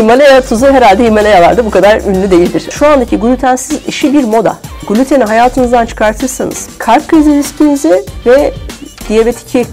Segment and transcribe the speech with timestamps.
[0.00, 2.68] Himalaya tuzu herhalde Himalayalarda bu kadar ünlü değildir.
[2.70, 4.56] Şu andaki glutensiz işi bir moda.
[4.88, 8.54] Gluteni hayatınızdan çıkartırsanız kalp krizi riskinizi ve
[9.08, 9.66] diyabetik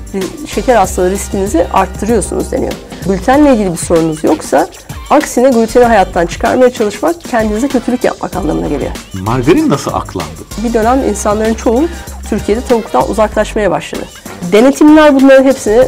[0.49, 2.73] şeker hastalığı riskinizi arttırıyorsunuz deniyor.
[3.05, 4.67] Glutenle ilgili bir sorunuz yoksa
[5.09, 8.91] aksine gluteni hayattan çıkarmaya çalışmak kendinize kötülük yapmak anlamına geliyor.
[9.13, 10.41] Margarin nasıl aklandı?
[10.63, 11.83] Bir dönem insanların çoğu
[12.29, 14.03] Türkiye'de tavuktan uzaklaşmaya başladı.
[14.51, 15.83] Denetimler bunların hepsini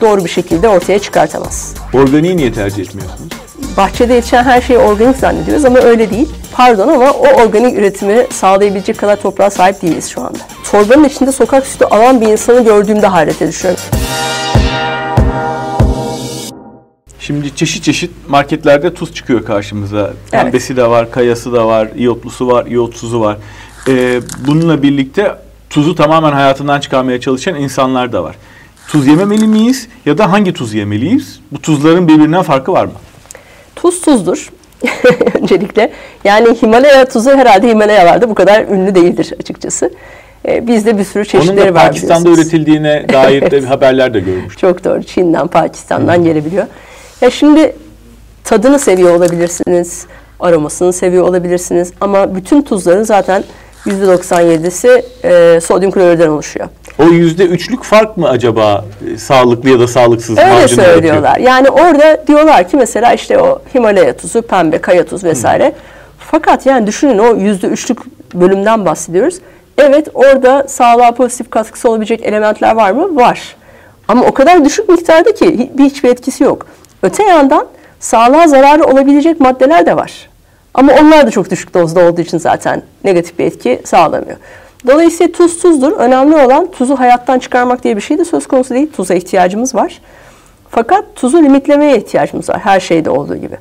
[0.00, 1.74] doğru bir şekilde ortaya çıkartamaz.
[1.94, 3.32] Organiği niye tercih etmiyorsunuz?
[3.76, 6.28] Bahçede yetişen her şeyi organik zannediyoruz ama öyle değil.
[6.52, 10.38] Pardon ama o organik üretimi sağlayabilecek kadar toprağa sahip değiliz şu anda.
[10.70, 13.80] Torbanın içinde sokak sütü alan bir insanı gördüğümde hayrete düşüyorum.
[17.20, 20.10] Şimdi çeşit çeşit marketlerde tuz çıkıyor karşımıza.
[20.30, 23.36] Pembesi de var, kayası da var, iyotlusu var, iyotsuzu var.
[23.88, 25.34] Ee, bununla birlikte
[25.70, 28.36] tuzu tamamen hayatından çıkarmaya çalışan insanlar da var.
[28.90, 31.40] Tuz yememeli miyiz ya da hangi tuz yemeliyiz?
[31.52, 32.92] Bu tuzların birbirinden farkı var mı?
[33.76, 34.50] Tuz tuzdur.
[35.40, 35.92] Öncelikle
[36.24, 39.92] yani Himalaya tuzu herhalde Himalayalarda bu kadar ünlü değildir açıkçası.
[40.48, 41.86] Ee, bizde bir sürü çeşitleri Onun da var.
[41.86, 44.70] Pakistan'da üretildiğine dair de haberler de görmüştüm.
[44.70, 45.02] Çok doğru.
[45.02, 46.24] Çin'den, Pakistan'dan hmm.
[46.24, 46.66] gelebiliyor.
[47.20, 47.76] Ya şimdi
[48.44, 50.06] tadını seviyor olabilirsiniz,
[50.40, 53.44] aromasını seviyor olabilirsiniz ama bütün tuzların zaten
[53.86, 56.68] %97'si e, sodyum klorürden oluşuyor.
[56.98, 61.38] O yüzde üçlük fark mı acaba e, sağlıklı ya da sağlıksız Öyle söylüyorlar.
[61.38, 61.48] Yaratıyor?
[61.48, 65.68] Yani orada diyorlar ki mesela işte o Himalaya tuzu, pembe, kaya tuz vesaire.
[65.68, 65.74] Hmm.
[66.18, 67.98] Fakat yani düşünün o yüzde üçlük
[68.34, 69.34] bölümden bahsediyoruz.
[69.78, 73.16] Evet orada sağlığa pozitif katkısı olabilecek elementler var mı?
[73.16, 73.56] Var.
[74.08, 76.66] Ama o kadar düşük miktarda ki hiçbir etkisi yok.
[77.02, 77.66] Öte yandan
[78.00, 80.29] sağlığa zararı olabilecek maddeler de var.
[80.74, 84.36] Ama onlar da çok düşük dozda olduğu için zaten negatif bir etki sağlamıyor.
[84.86, 85.92] Dolayısıyla tuz tuzdur.
[85.92, 88.90] Önemli olan tuzu hayattan çıkarmak diye bir şey de söz konusu değil.
[88.92, 90.00] Tuza ihtiyacımız var.
[90.70, 93.56] Fakat tuzu limitlemeye ihtiyacımız var her şeyde olduğu gibi.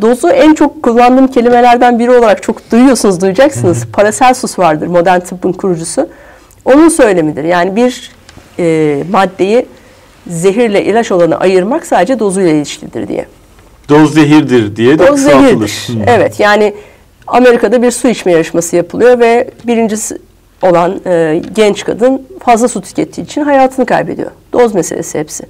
[0.00, 3.84] Dozu en çok kullandığım kelimelerden biri olarak çok duyuyorsunuz, duyacaksınız.
[3.84, 6.08] Hı Paracelsus vardır, modern tıbbın kurucusu.
[6.64, 7.44] Onun söylemidir.
[7.44, 8.10] Yani bir
[8.58, 9.66] e, maddeyi
[10.26, 13.26] zehirle ilaç olanı ayırmak sadece dozuyla ilişkilidir diye.
[13.88, 15.86] Doz zehirdir diye de Doz zehirdir.
[15.86, 16.08] Hmm.
[16.08, 16.74] Evet yani
[17.26, 20.18] Amerika'da bir su içme yarışması yapılıyor ve birincisi
[20.62, 24.30] olan e, genç kadın fazla su tükettiği için hayatını kaybediyor.
[24.52, 25.44] Doz meselesi hepsi.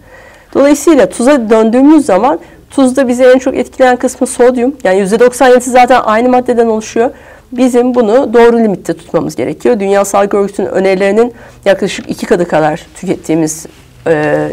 [0.55, 2.41] Dolayısıyla tuza döndüğümüz zaman
[2.71, 4.77] tuzda bizi en çok etkileyen kısmı sodyum.
[4.85, 7.11] Yani %97'si zaten aynı maddeden oluşuyor.
[7.53, 9.81] Bizim bunu doğru limitte tutmamız gerekiyor.
[9.81, 11.33] Dünya Sağlık Örgütü'nün önerilerinin
[11.65, 13.67] yaklaşık iki katı kadar tükettiğimiz
[14.07, 14.49] e,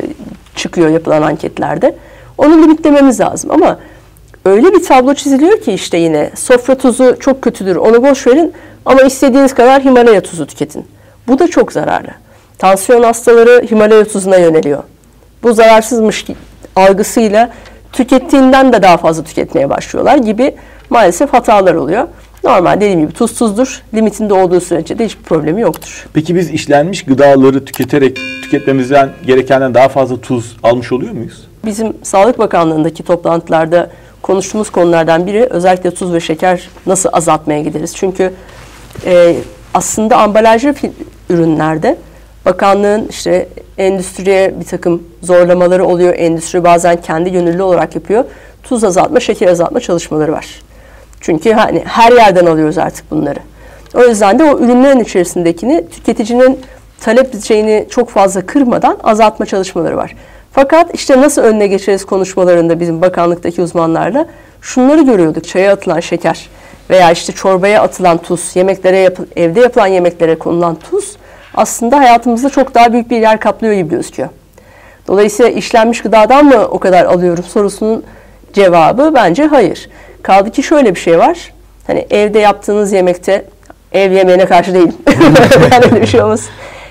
[0.56, 1.96] çıkıyor yapılan anketlerde.
[2.38, 3.80] Onu limitlememiz lazım ama
[4.46, 8.54] öyle bir tablo çiziliyor ki işte yine sofra tuzu çok kötüdür onu boş verin
[8.86, 10.86] ama istediğiniz kadar Himalaya tuzu tüketin.
[11.28, 12.10] Bu da çok zararlı.
[12.58, 14.84] Tansiyon hastaları Himalaya tuzuna yöneliyor.
[15.44, 16.26] Bu zararsızmış
[16.76, 17.50] algısıyla
[17.92, 20.56] tükettiğinden de daha fazla tüketmeye başlıyorlar gibi
[20.90, 22.08] maalesef hatalar oluyor.
[22.44, 23.82] Normal dediğim gibi tuz tuzdur.
[23.94, 26.08] Limitinde olduğu sürece de hiçbir problemi yoktur.
[26.14, 31.48] Peki biz işlenmiş gıdaları tüketerek tüketmemizden gerekenden daha fazla tuz almış oluyor muyuz?
[31.66, 33.90] Bizim Sağlık Bakanlığı'ndaki toplantılarda
[34.22, 37.96] konuştuğumuz konulardan biri özellikle tuz ve şeker nasıl azaltmaya gideriz?
[37.96, 38.34] Çünkü
[39.06, 39.36] e,
[39.74, 40.74] aslında ambalajlı
[41.30, 41.98] ürünlerde
[42.46, 46.14] bakanlığın işte endüstriye bir takım zorlamaları oluyor.
[46.18, 48.26] Endüstri bazen kendi gönüllü olarak yapıyor.
[48.64, 50.62] Tuz azaltma, şeker azaltma çalışmaları var.
[51.22, 53.40] Çünkü hani her yerden alıyoruz artık bunları.
[53.94, 56.60] O yüzden de o ürünlerin içerisindekini tüketicinin
[57.02, 60.16] talep şeyini çok fazla kırmadan azaltma çalışmaları var.
[60.56, 64.26] Fakat işte nasıl önüne geçeriz konuşmalarında bizim bakanlıktaki uzmanlarla
[64.62, 65.48] şunları görüyorduk.
[65.48, 66.50] Çaya atılan şeker
[66.90, 71.18] veya işte çorbaya atılan tuz, yemeklere yap evde yapılan yemeklere konulan tuz
[71.56, 74.30] aslında hayatımızda çok daha büyük bir yer kaplıyor gibi gözüküyor.
[75.08, 78.04] Dolayısıyla işlenmiş gıdadan mı o kadar alıyorum sorusunun
[78.54, 79.90] cevabı bence hayır.
[80.24, 81.54] Kaldı ki şöyle bir şey var.
[81.88, 83.46] Hani evde yaptığınız yemekte
[83.92, 84.96] ev yemeğine karşı değilim.
[85.72, 86.46] yani bir şey olmaz.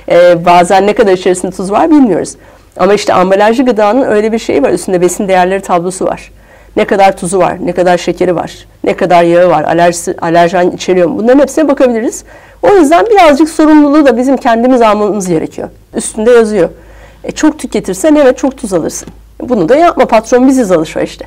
[0.08, 2.36] Ee, bazen ne kadar içerisinde tuz var bilmiyoruz.
[2.76, 4.70] Ama işte ambalajlı gıdanın öyle bir şeyi var.
[4.70, 6.30] Üstünde besin değerleri tablosu var.
[6.76, 11.08] Ne kadar tuzu var, ne kadar şekeri var, ne kadar yağı var, alerjisi, alerjen içeriyor
[11.08, 11.18] mu?
[11.18, 12.24] Bunların hepsine bakabiliriz.
[12.62, 15.68] O yüzden birazcık sorumluluğu da bizim kendimiz almamız gerekiyor.
[15.94, 16.68] Üstünde yazıyor.
[17.24, 19.08] E, çok tüketirsen evet çok tuz alırsın.
[19.40, 21.26] Bunu da yapma patron biziz alışva işte.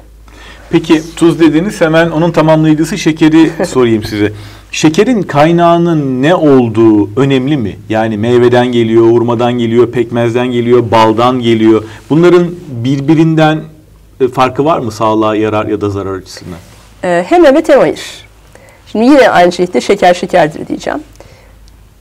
[0.70, 4.32] Peki tuz dediğiniz hemen onun tamamlayıcısı şekeri sorayım size.
[4.72, 7.76] Şekerin kaynağının ne olduğu önemli mi?
[7.90, 11.84] Yani meyveden geliyor, hurmadan geliyor, pekmezden geliyor, baldan geliyor.
[12.10, 13.62] Bunların birbirinden
[14.22, 16.60] e, farkı var mı sağlığa yarar ya da zarar açısından?
[17.04, 18.02] Ee, hem evet hem hayır.
[18.92, 21.00] Şimdi yine aynı şekilde şeker şekerdir diyeceğim.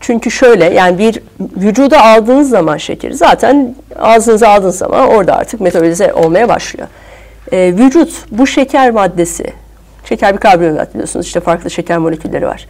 [0.00, 6.12] Çünkü şöyle yani bir vücuda aldığınız zaman şekeri zaten ağzınıza aldığınız zaman orada artık metabolize
[6.12, 6.88] olmaya başlıyor.
[7.52, 9.44] E, vücut bu şeker maddesi,
[10.04, 12.66] şeker bir karbonhidrat biliyorsunuz işte farklı şeker molekülleri var.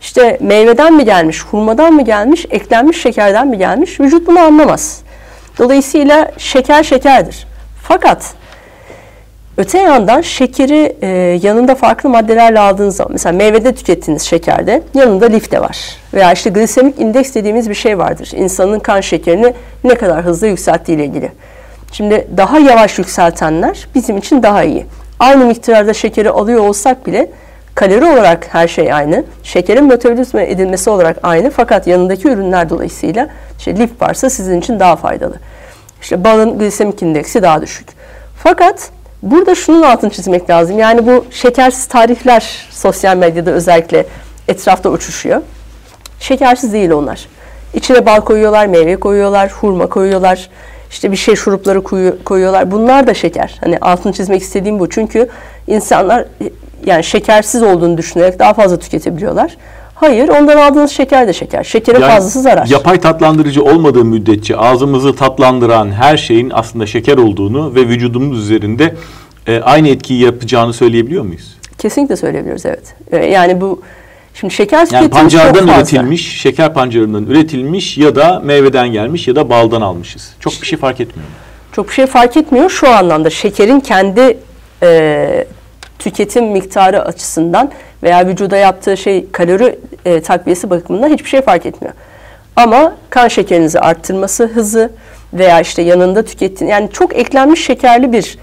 [0.00, 4.00] İşte meyveden mi gelmiş, hurmadan mı gelmiş, eklenmiş şekerden mi gelmiş?
[4.00, 5.00] Vücut bunu anlamaz.
[5.58, 7.46] Dolayısıyla şeker şekerdir.
[7.82, 8.34] Fakat
[9.56, 11.06] öte yandan şekeri e,
[11.42, 15.78] yanında farklı maddelerle aldığınız zaman, mesela meyvede tükettiğiniz şekerde yanında lif de var.
[16.14, 18.30] Veya işte glisemik indeks dediğimiz bir şey vardır.
[18.34, 19.54] İnsanın kan şekerini
[19.84, 21.32] ne kadar hızlı yükselttiği ile ilgili.
[21.92, 24.86] Şimdi daha yavaş yükseltenler bizim için daha iyi.
[25.20, 27.30] Aynı miktarda şekeri alıyor olsak bile
[27.74, 29.24] kalori olarak her şey aynı.
[29.42, 31.50] Şekerin metabolizma edilmesi olarak aynı.
[31.50, 35.34] Fakat yanındaki ürünler dolayısıyla işte lif varsa sizin için daha faydalı.
[36.02, 37.88] İşte balın glisemik indeksi daha düşük.
[38.42, 38.90] Fakat
[39.22, 40.78] burada şunun altını çizmek lazım.
[40.78, 44.06] Yani bu şekersiz tarifler sosyal medyada özellikle
[44.48, 45.42] etrafta uçuşuyor.
[46.20, 47.28] Şekersiz değil onlar.
[47.74, 50.50] İçine bal koyuyorlar, meyve koyuyorlar, hurma koyuyorlar.
[50.90, 51.82] İşte bir şey şurupları
[52.24, 52.70] koyuyorlar.
[52.70, 53.58] Bunlar da şeker.
[53.60, 54.88] Hani altını çizmek istediğim bu.
[54.88, 55.28] Çünkü
[55.66, 56.24] insanlar
[56.86, 59.56] yani şekersiz olduğunu düşünerek daha fazla tüketebiliyorlar.
[59.94, 61.64] Hayır, ondan aldığınız şeker de şeker.
[61.64, 62.66] Şekerin yani, fazlası zarar.
[62.66, 68.94] Yapay tatlandırıcı olmadığı müddetçe ağzımızı tatlandıran her şeyin aslında şeker olduğunu ve vücudumuz üzerinde
[69.46, 71.58] e, aynı etkiyi yapacağını söyleyebiliyor muyuz?
[71.78, 72.94] Kesinlikle söyleyebiliyoruz, evet.
[73.12, 73.82] E, yani bu
[74.40, 79.80] Şimdi şeker yani pancardan üretilmiş, şeker pancarından üretilmiş ya da meyveden gelmiş ya da baldan
[79.80, 80.34] almışız.
[80.40, 81.28] Çok bir şey fark etmiyor.
[81.72, 83.30] Çok bir şey fark etmiyor şu anlamda.
[83.30, 84.38] Şekerin kendi
[84.82, 85.46] e,
[85.98, 87.70] tüketim miktarı açısından
[88.02, 91.94] veya vücuda yaptığı şey kalori e, takviyesi bakımından hiçbir şey fark etmiyor.
[92.56, 94.92] Ama kan şekerinizi arttırması hızı
[95.32, 98.38] veya işte yanında tükettiğin yani çok eklenmiş şekerli bir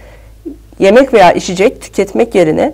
[0.80, 2.74] yemek veya içecek tüketmek yerine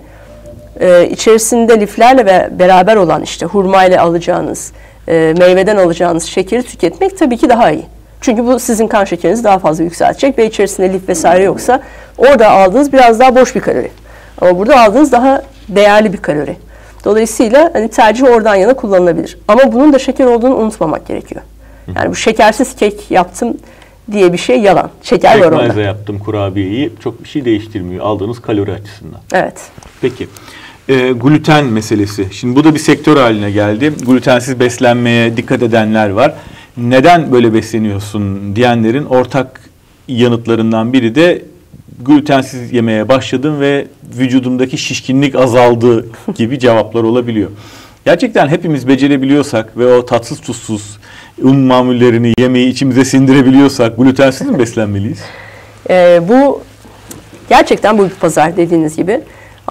[0.79, 4.71] e, içerisinde liflerle ve beraber olan işte hurmayla alacağınız,
[5.07, 7.85] e, meyveden alacağınız şekeri tüketmek tabii ki daha iyi.
[8.21, 11.81] Çünkü bu sizin kan şekerinizi daha fazla yükseltecek ve içerisinde lif vesaire yoksa
[12.17, 13.91] orada aldığınız biraz daha boş bir kalori.
[14.41, 16.55] Ama burada aldığınız daha değerli bir kalori.
[17.05, 19.37] Dolayısıyla hani tercih oradan yana kullanılabilir.
[19.47, 21.41] Ama bunun da şeker olduğunu unutmamak gerekiyor.
[21.95, 23.57] Yani bu şekersiz kek yaptım
[24.11, 24.89] diye bir şey yalan.
[25.03, 25.57] Şeker var onda.
[25.57, 26.93] Pekmezle yaptım kurabiyeyi.
[27.03, 29.19] Çok bir şey değiştirmiyor aldığınız kalori açısından.
[29.33, 29.61] Evet.
[30.01, 30.27] Peki.
[30.91, 32.27] E, gluten meselesi.
[32.31, 33.93] Şimdi bu da bir sektör haline geldi.
[34.05, 36.33] Glutensiz beslenmeye dikkat edenler var.
[36.77, 39.69] Neden böyle besleniyorsun diyenlerin ortak
[40.07, 41.41] yanıtlarından biri de
[42.01, 46.05] glutensiz yemeye başladım ve vücudumdaki şişkinlik azaldı
[46.35, 47.49] gibi cevaplar olabiliyor.
[48.05, 50.97] Gerçekten hepimiz becerebiliyorsak ve o tatsız tuzsuz
[51.41, 55.19] un mamullerini yemeği içimize sindirebiliyorsak glutensiz mi beslenmeliyiz?
[55.89, 56.61] Ee, bu
[57.49, 59.21] gerçekten bu bir pazar dediğiniz gibi.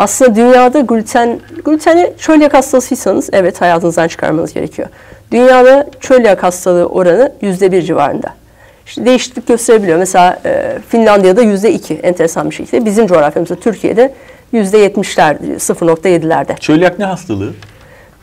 [0.01, 4.89] Aslında dünyada gluten, gluteni çölyak hastasıysanız evet hayatınızdan çıkarmanız gerekiyor.
[5.33, 8.35] Dünyada çölyak hastalığı oranı yüzde bir civarında.
[8.87, 9.99] İşte değişiklik gösterebiliyor.
[9.99, 12.85] Mesela e, Finlandiya'da yüzde iki enteresan bir şekilde.
[12.85, 14.15] Bizim coğrafyamızda Türkiye'de
[14.53, 16.59] yüzde yetmişler, 0.7'lerde.
[16.61, 17.53] Çölyak ne hastalığı?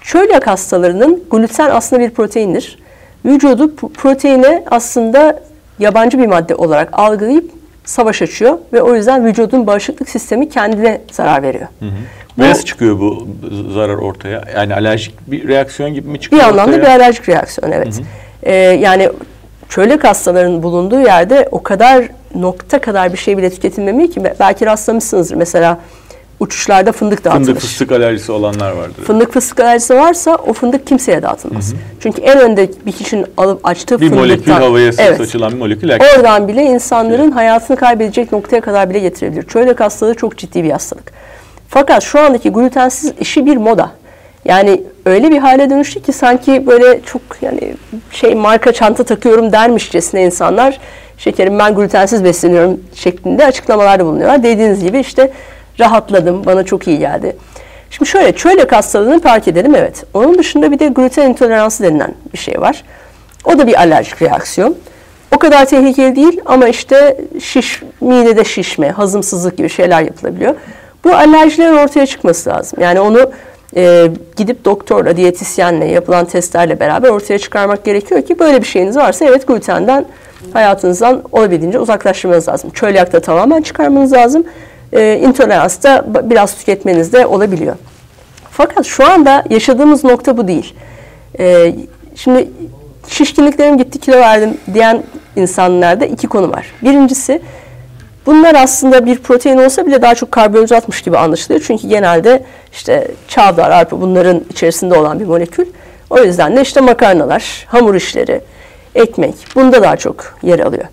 [0.02, 2.80] Çölyak hastalarının gluten aslında bir proteindir.
[3.26, 5.40] Vücudu proteine aslında
[5.80, 7.57] yabancı bir madde olarak algılayıp
[7.88, 11.68] savaş açıyor ve o yüzden vücudun bağışıklık sistemi kendine zarar veriyor.
[11.80, 11.90] Hı hı.
[12.38, 13.28] Bu, Nasıl çıkıyor bu
[13.74, 14.44] zarar ortaya?
[14.56, 16.82] Yani alerjik bir reaksiyon gibi mi çıkıyor Bir anlamda ortaya?
[16.82, 17.96] bir alerjik reaksiyon evet.
[17.96, 18.06] Hı hı.
[18.44, 19.10] Ee, yani
[19.70, 25.36] çölyak hastaların bulunduğu yerde o kadar nokta kadar bir şey bile tüketilmemiyor ki belki rastlamışsınızdır.
[25.36, 25.80] Mesela
[26.40, 27.46] uçuşlarda fındık dağıtılır.
[27.46, 29.04] Fındık fıstık alerjisi olanlar vardır.
[29.04, 31.72] Fındık fıstık alerjisi varsa o fındık kimseye dağıtılmaz.
[31.72, 31.80] Hı hı.
[32.00, 34.24] Çünkü en önde bir kişinin alıp açtığı bir fındıktan...
[34.24, 35.92] Bir molekül havaya evet, saçılan bir molekül.
[35.92, 37.36] Oradan bile insanların evet.
[37.36, 39.44] hayatını kaybedecek noktaya kadar bile getirebilir.
[39.44, 41.12] Çölyak hastalığı çok ciddi bir hastalık.
[41.70, 43.92] Fakat şu andaki glutensiz işi bir moda.
[44.46, 47.76] Yani öyle bir hale dönüştü ki sanki böyle çok yani
[48.12, 50.80] şey marka çanta takıyorum dermişçesine insanlar
[51.18, 54.44] şekerim ben glutensiz besleniyorum şeklinde açıklamalarda bulunuyorlar.
[54.44, 55.32] Dediğiniz gibi işte
[55.80, 57.38] rahatladım, bana çok iyi geldi.
[57.90, 60.04] Şimdi şöyle çölyak hastalığını fark edelim evet.
[60.14, 62.84] Onun dışında bir de gluten intoleransı denilen bir şey var.
[63.46, 64.76] O da bir alerjik reaksiyon.
[65.36, 70.56] O kadar tehlikeli değil ama işte şiş, midede şişme, hazımsızlık gibi şeyler yapılabiliyor.
[71.04, 72.80] Bu alerjilerin ortaya çıkması lazım.
[72.82, 73.32] Yani onu
[73.76, 79.26] e, gidip doktorla, diyetisyenle yapılan testlerle beraber ortaya çıkarmak gerekiyor ki böyle bir şeyiniz varsa
[79.26, 80.06] evet glutenden
[80.54, 82.70] hayatınızdan olabildiğince uzaklaştırmanız lazım.
[82.70, 84.44] Çölyakta tamamen çıkarmanız lazım.
[84.94, 87.76] E, intolerans da biraz tüketmeniz de olabiliyor.
[88.52, 90.76] Fakat şu anda yaşadığımız nokta bu değil.
[91.40, 91.76] E,
[92.16, 92.48] şimdi
[93.08, 95.04] şişkinliklerim gitti kilo verdim diyen
[95.36, 96.66] insanlarda iki konu var.
[96.84, 97.42] Birincisi
[98.28, 101.64] Bunlar aslında bir protein olsa bile daha çok karbonhidratmış gibi anlaşılıyor.
[101.68, 105.66] Çünkü genelde işte çavdar, arpa bunların içerisinde olan bir molekül.
[106.10, 108.42] O yüzden de işte makarnalar, hamur işleri,
[108.96, 110.86] ekmek bunda daha çok yer alıyor.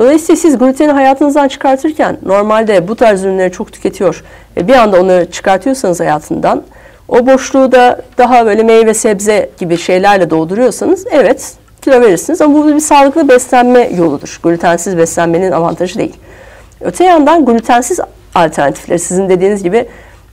[0.00, 4.24] Dolayısıyla siz gluteni hayatınızdan çıkartırken normalde bu tarz ürünleri çok tüketiyor
[4.56, 6.62] ve bir anda onu çıkartıyorsanız hayatından
[7.08, 11.52] o boşluğu da daha böyle meyve sebze gibi şeylerle dolduruyorsanız evet
[11.82, 14.40] kilo verirsiniz ama bu bir sağlıklı beslenme yoludur.
[14.42, 16.16] Glutensiz beslenmenin avantajı değil.
[16.80, 18.00] Öte yandan glutensiz
[18.34, 19.88] alternatifleri sizin dediğiniz gibi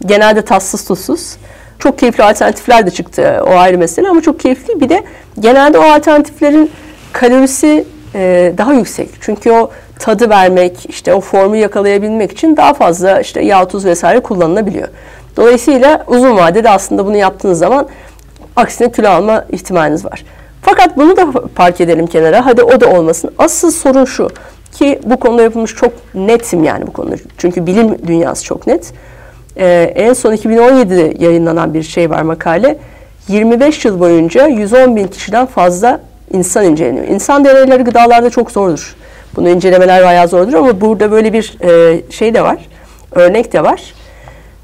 [0.05, 1.37] genelde tatsız tuzsuz.
[1.79, 4.81] Çok keyifli alternatifler de çıktı o ayrı mesele ama çok keyifli.
[4.81, 5.03] Bir de
[5.39, 6.71] genelde o alternatiflerin
[7.13, 7.85] kalorisi
[8.15, 9.09] e, daha yüksek.
[9.21, 14.19] Çünkü o tadı vermek, işte o formu yakalayabilmek için daha fazla işte yağ, tuz vesaire
[14.19, 14.87] kullanılabiliyor.
[15.37, 17.87] Dolayısıyla uzun vadede aslında bunu yaptığınız zaman
[18.55, 20.25] aksine kilo alma ihtimaliniz var.
[20.61, 22.45] Fakat bunu da park edelim kenara.
[22.45, 23.31] Hadi o da olmasın.
[23.37, 24.29] Asıl sorun şu
[24.73, 27.15] ki bu konuda yapılmış çok netim yani bu konuda.
[27.37, 28.93] Çünkü bilim dünyası çok net.
[29.57, 32.77] Ee, en son 2017'de yayınlanan bir şey var makale.
[33.27, 35.99] 25 yıl boyunca 110 bin kişiden fazla
[36.33, 37.07] insan inceleniyor.
[37.07, 38.95] İnsan deneyleri gıdalarda çok zordur.
[39.35, 42.67] Bunu incelemeler bayağı zordur ama burada böyle bir e, şey de var.
[43.11, 43.93] Örnek de var.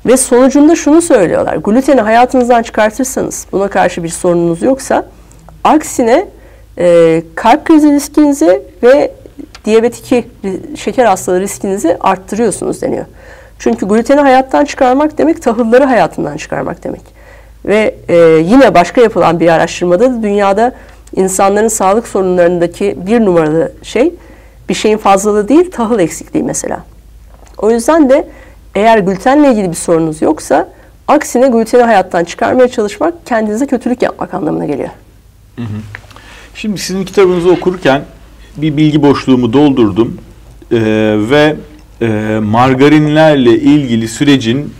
[0.05, 1.55] Ve sonucunda şunu söylüyorlar.
[1.55, 5.05] Gluteni hayatınızdan çıkartırsanız buna karşı bir sorununuz yoksa
[5.63, 6.27] aksine
[6.77, 9.11] e, kalp krizi riskinizi ve
[9.65, 10.27] diyabet 2
[10.75, 13.05] şeker hastalığı riskinizi arttırıyorsunuz deniyor.
[13.59, 17.01] Çünkü gluteni hayattan çıkarmak demek tahılları hayatından çıkarmak demek.
[17.65, 18.15] Ve e,
[18.45, 20.71] yine başka yapılan bir araştırmada da dünyada
[21.15, 24.13] insanların sağlık sorunlarındaki bir numaralı şey
[24.69, 26.83] bir şeyin fazlalığı değil tahıl eksikliği mesela.
[27.57, 28.27] O yüzden de
[28.75, 30.69] eğer glutenle ilgili bir sorunuz yoksa
[31.07, 34.89] aksine gluteni hayattan çıkarmaya çalışmak kendinize kötülük yapmak anlamına geliyor.
[36.55, 38.01] Şimdi sizin kitabınızı okurken
[38.57, 40.17] bir bilgi boşluğumu doldurdum
[40.71, 40.79] ee,
[41.29, 41.55] ve
[42.01, 44.73] e, margarinlerle ilgili sürecin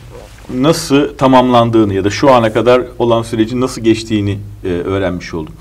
[0.54, 5.54] nasıl tamamlandığını ya da şu ana kadar olan sürecin nasıl geçtiğini e, öğrenmiş oldum.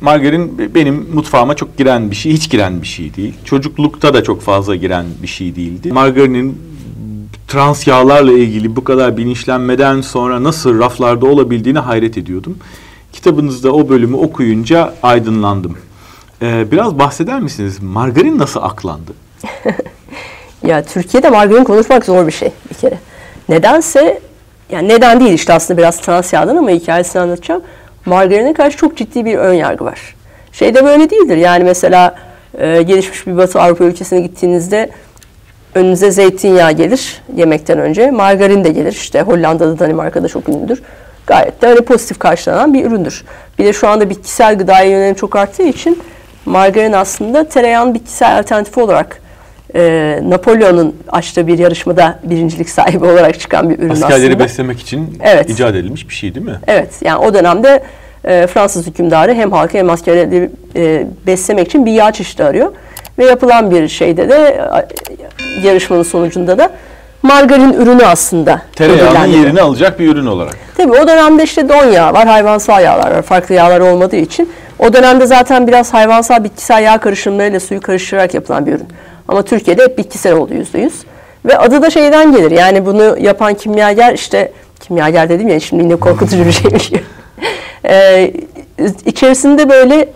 [0.00, 3.34] Margarin benim mutfağıma çok giren bir şey, hiç giren bir şey değil.
[3.44, 5.92] Çocuklukta da çok fazla giren bir şey değildi.
[5.92, 6.58] Margarinin
[7.48, 12.58] trans yağlarla ilgili bu kadar bilinçlenmeden sonra nasıl raflarda olabildiğini hayret ediyordum.
[13.12, 15.78] Kitabınızda o bölümü okuyunca aydınlandım.
[16.42, 17.82] Ee, biraz bahseder misiniz?
[17.82, 19.12] Margarin nasıl aklandı?
[20.66, 22.98] ya Türkiye'de margarin konuşmak zor bir şey bir kere.
[23.48, 24.20] Nedense
[24.70, 27.62] yani neden değil işte aslında biraz trans yağdan ama hikayesini anlatacağım.
[28.08, 30.14] Margarine karşı çok ciddi bir ön yargı var.
[30.52, 31.36] Şeyde böyle değildir.
[31.36, 32.14] Yani mesela
[32.58, 34.90] e, gelişmiş bir Batı Avrupa ülkesine gittiğinizde
[35.74, 38.10] önünüze zeytinyağı gelir yemekten önce.
[38.10, 38.92] Margarin de gelir.
[38.92, 40.82] İşte Hollanda'da, Danimarka'da çok ünlüdür.
[41.26, 43.24] Gayet de öyle pozitif karşılanan bir üründür.
[43.58, 46.02] Bir de şu anda bitkisel gıdaya yönelim çok arttığı için
[46.46, 49.20] margarin aslında tereyağın bitkisel alternatifi olarak
[49.74, 54.14] e, Napolyon'un açtığı bir yarışmada birincilik sahibi olarak çıkan bir ürün Askerleri aslında.
[54.14, 55.50] Askerleri beslemek için evet.
[55.50, 56.58] icat edilmiş bir şey değil mi?
[56.66, 56.90] Evet.
[57.04, 57.82] Yani o dönemde
[58.24, 62.72] e, Fransız hükümdarı hem halkı hem askerleri e, beslemek için bir yağ çeşidi arıyor.
[63.18, 64.60] Ve yapılan bir şeyde de
[65.62, 66.70] yarışmanın sonucunda da
[67.22, 68.62] margarin ürünü aslında.
[68.76, 70.56] Tereyağının yerini alacak bir ürün olarak.
[70.76, 73.22] Tabii o dönemde işte don yağı var, hayvansal yağlar var.
[73.22, 74.52] Farklı yağlar olmadığı için.
[74.78, 78.88] O dönemde zaten biraz hayvansal bitkisel yağ karışımlarıyla suyu karıştırarak yapılan bir ürün.
[79.28, 80.94] Ama Türkiye'de hep bitkisel oldu yüzde yüz.
[81.44, 82.50] Ve adı da şeyden gelir.
[82.50, 86.92] Yani bunu yapan kimyager işte kimyager dedim ya şimdi yine korkutucu bir şeymiş.
[87.84, 88.32] ee,
[89.06, 90.08] içerisinde böyle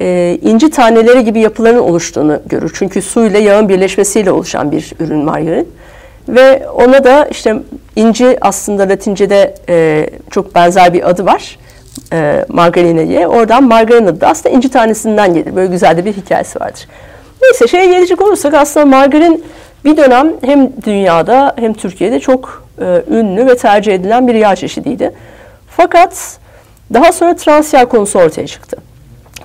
[0.00, 2.72] e, inci taneleri gibi yapıların oluştuğunu görür.
[2.74, 5.68] Çünkü su ile yağın birleşmesiyle oluşan bir ürün margarin.
[6.28, 7.56] Ve ona da işte
[7.96, 11.58] inci aslında Latince'de e, çok benzer bir adı var.
[12.12, 13.28] E, margarine diye.
[13.28, 15.56] Oradan margarin adı da aslında inci tanesinden gelir.
[15.56, 16.86] Böyle güzel de bir hikayesi vardır.
[17.42, 19.44] Neyse şeye gelecek olursak aslında margarin
[19.84, 25.12] bir dönem hem dünyada hem Türkiye'de çok e, ünlü ve tercih edilen bir yağ çeşidiydi.
[25.76, 26.38] Fakat
[26.94, 28.76] daha sonra trans yağ konusu ortaya çıktı.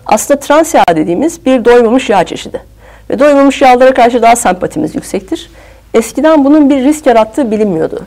[0.06, 2.62] Aslında trans yağ dediğimiz bir doymamış yağ çeşidi.
[3.10, 5.50] Ve doymamış yağlara karşı daha sempatimiz yüksektir.
[5.94, 8.06] Eskiden bunun bir risk yarattığı bilinmiyordu.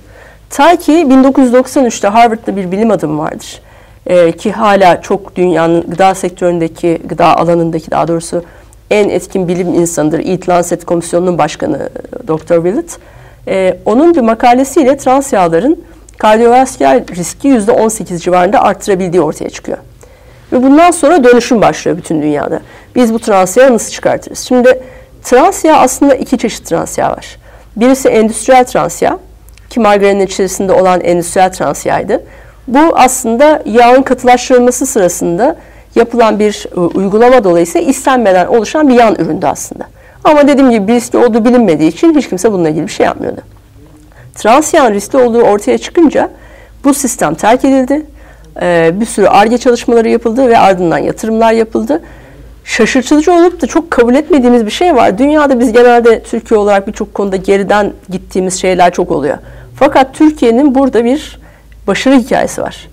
[0.51, 3.61] Ta ki 1993'te Harvard'da bir bilim adamı vardır.
[4.07, 8.45] Ee, ki hala çok dünyanın gıda sektöründeki, gıda alanındaki daha doğrusu
[8.91, 10.19] en etkin bilim insanıdır.
[10.19, 11.91] Eat Lancet Komisyonu'nun başkanı
[12.29, 12.55] Dr.
[12.55, 12.99] Willett.
[13.49, 15.85] Ee, onun bir makalesiyle trans yağların
[16.19, 19.79] kardiyovasküler riski %18 civarında arttırabildiği ortaya çıkıyor.
[20.53, 22.61] Ve bundan sonra dönüşüm başlıyor bütün dünyada.
[22.95, 24.39] Biz bu trans yağı nasıl çıkartırız?
[24.39, 24.83] Şimdi
[25.23, 27.39] trans yağ aslında iki çeşit trans yağ var.
[27.77, 29.19] Birisi endüstriyel trans yağ
[29.71, 32.23] ki margarinin içerisinde olan endüstriyel trans yağydı.
[32.69, 35.57] Bu aslında yağın katılaştırılması sırasında
[35.97, 39.85] yapılan bir e, uygulama dolayısıyla istenmeden oluşan bir yan üründü aslında.
[40.25, 43.41] Ama dediğim gibi riskli olduğu bilinmediği için hiç kimse bununla ilgili bir şey yapmıyordu.
[44.35, 46.31] Trans yağın riskli olduğu ortaya çıkınca
[46.85, 48.07] bu sistem terk edildi.
[48.63, 52.03] Ee, bir sürü ARGE çalışmaları yapıldı ve ardından yatırımlar yapıldı.
[52.65, 55.19] şaşırtıcı olup da çok kabul etmediğimiz bir şey var.
[55.19, 59.39] Dünyada biz genelde Türkiye olarak birçok konuda geriden gittiğimiz şeyler çok oluyor.
[59.75, 61.41] Fakat Türkiye'nin burada bir
[61.87, 62.89] başarı hikayesi var.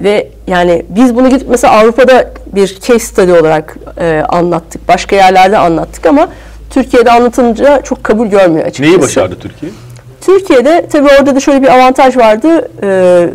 [0.00, 4.88] Ve yani biz bunu gidip mesela Avrupa'da bir case study olarak e, anlattık.
[4.88, 6.28] Başka yerlerde anlattık ama
[6.70, 8.90] Türkiye'de anlatınca çok kabul görmüyor açıkçası.
[8.90, 9.72] Neyi başardı Türkiye?
[10.20, 12.70] Türkiye'de tabii orada da şöyle bir avantaj vardı.
[12.82, 13.28] Ee,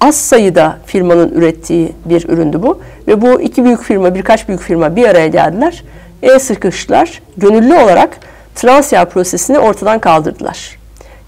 [0.00, 2.80] az sayıda firmanın ürettiği bir üründü bu.
[3.08, 5.84] Ve bu iki büyük firma, birkaç büyük firma bir araya geldiler.
[6.22, 7.22] El sıkıştılar.
[7.36, 8.10] Gönüllü olarak
[8.54, 10.78] transfer prosesini ortadan kaldırdılar.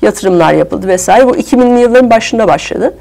[0.03, 1.27] Yatırımlar yapıldı vesaire.
[1.27, 2.95] Bu 2000'li yılların başında başladı.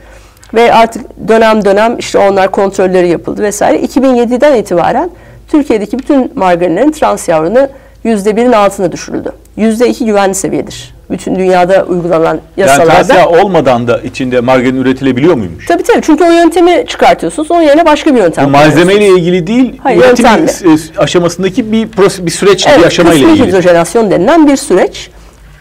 [0.54, 3.80] Ve artık dönem dönem işte onlar kontrolleri yapıldı vesaire.
[3.80, 5.10] 2007'den itibaren
[5.52, 7.68] Türkiye'deki bütün margarinlerin trans yavrunu
[8.06, 9.32] %1'in altına düşürüldü.
[9.58, 10.96] %2 güvenli seviyedir.
[11.12, 13.14] Bütün dünyada uygulanan yasalarda.
[13.14, 15.66] Yani trans olmadan da içinde margarin üretilebiliyor muymuş?
[15.66, 17.52] Tabii tabii çünkü o yöntemi çıkartıyorsunuz.
[17.52, 20.78] Onun yerine başka bir yöntem Bu malzemeyle ilgili değil, Hayır, üretim yöntemle.
[20.98, 21.88] aşamasındaki bir,
[22.26, 23.48] bir süreç, Evet, bir aşamayla ilgili.
[23.48, 25.10] hidrojenasyon denilen bir süreç.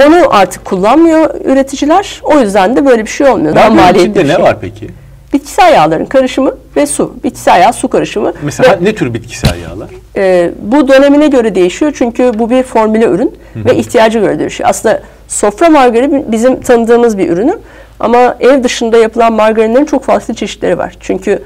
[0.07, 2.21] Onu artık kullanmıyor üreticiler.
[2.23, 3.55] O yüzden de böyle bir şey olmuyor.
[3.55, 4.43] Daha maliyetli içinde bir ne şey.
[4.43, 4.89] var peki?
[5.33, 7.15] Bitkisel yağların karışımı ve su.
[7.25, 8.33] Bitkisel yağ, su karışımı.
[8.43, 9.89] Mesela Ve, ne tür bitkisel yağlar?
[10.17, 11.93] e, bu dönemine göre değişiyor.
[11.99, 14.71] Çünkü bu bir formüle ürün ve ihtiyacı göre değişiyor.
[14.71, 17.59] Aslında sofra margarini bizim tanıdığımız bir ürünü.
[18.01, 20.97] Ama ev dışında yapılan margarinlerin çok farklı çeşitleri var.
[21.01, 21.43] Çünkü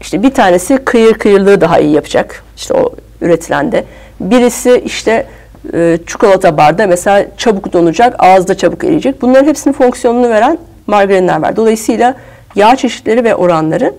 [0.00, 2.42] işte bir tanesi kıyır kıyırlığı daha iyi yapacak.
[2.56, 3.84] İşte o üretilende.
[4.20, 5.26] Birisi işte
[5.74, 9.22] e, çikolata barda mesela çabuk donacak, ağızda çabuk eriyecek.
[9.22, 11.56] Bunların hepsinin fonksiyonunu veren margarinler var.
[11.56, 12.14] Dolayısıyla
[12.56, 13.94] yağ çeşitleri ve oranları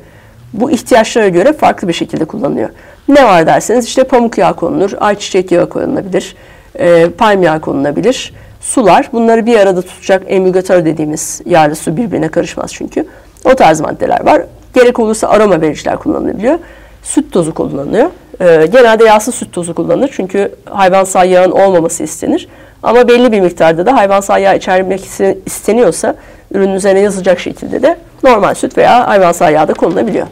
[0.53, 2.69] bu ihtiyaçlara göre farklı bir şekilde kullanılıyor.
[3.07, 6.35] Ne var derseniz işte pamuk yağı konulur, ayçiçek yağı konulabilir,
[6.75, 8.33] e, palm yağı konulabilir.
[8.61, 13.05] Sular bunları bir arada tutacak emülgatör dediğimiz yağlı su birbirine karışmaz çünkü.
[13.45, 14.41] O tarz maddeler var.
[14.73, 16.59] Gerek olursa aroma vericiler kullanılabiliyor.
[17.03, 18.09] Süt tozu kullanılıyor.
[18.41, 22.47] E, genelde yağsız süt tozu kullanılır çünkü hayvansal yağın olmaması istenir.
[22.83, 26.15] Ama belli bir miktarda da hayvansal yağ içermek iste- isteniyorsa
[26.53, 30.27] ürünün üzerine yazılacak şekilde de normal süt veya hayvansal yağ da konulabiliyor.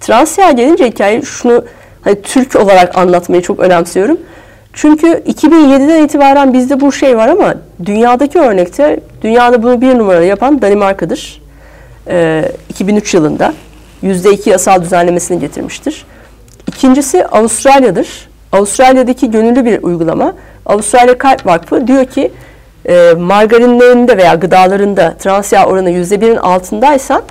[0.00, 1.64] Trans yağ gelince hikaye şunu
[2.04, 4.18] hani Türk olarak anlatmayı çok önemsiyorum.
[4.72, 10.62] Çünkü 2007'den itibaren bizde bu şey var ama dünyadaki örnekte dünyada bunu bir numara yapan
[10.62, 11.42] Danimarka'dır.
[12.08, 13.54] Ee, 2003 yılında
[14.02, 16.04] %2 yasal düzenlemesini getirmiştir.
[16.74, 18.28] İkincisi Avustralya'dır.
[18.52, 20.34] Avustralya'daki gönüllü bir uygulama.
[20.66, 22.32] Avustralya Kalp Vakfı diyor ki
[22.88, 27.22] e, margarinlerinde veya gıdalarında trans yağ oranı %1'in altındaysan